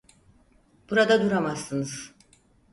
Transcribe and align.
Burada 0.89 1.21
duramazsınız. 1.23 2.13